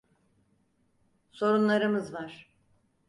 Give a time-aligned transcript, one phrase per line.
[1.31, 2.51] Sorunlarımız var.